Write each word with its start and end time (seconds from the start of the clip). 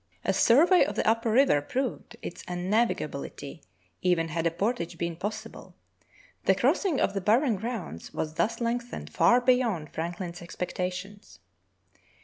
A 0.25 0.33
survey 0.33 0.83
of 0.83 0.95
the 0.95 1.07
upper 1.07 1.29
river 1.31 1.61
proved 1.61 2.17
its 2.23 2.43
unnavigability 2.47 3.61
even 4.01 4.29
had 4.29 4.47
a 4.47 4.49
portage 4.49 4.97
been 4.97 5.15
possible. 5.15 5.75
The 6.45 6.55
crossing 6.55 6.99
of 6.99 7.13
the 7.13 7.21
barren 7.21 7.55
grounds 7.57 8.11
was 8.11 8.33
thus 8.33 8.59
lengthened 8.59 9.11
far 9.11 9.39
beyond 9.39 9.93
Franklin's 9.93 10.41
expectations. 10.41 11.37